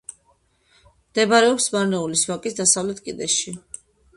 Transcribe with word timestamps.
მდებარეობს 1.01 1.67
მარნეულის 1.75 2.25
ვაკის 2.33 2.59
დასავლეთ 2.63 3.07
კიდეში. 3.09 3.55